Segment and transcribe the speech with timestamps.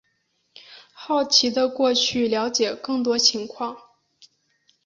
[0.93, 3.77] 好奇的过去了解更多情况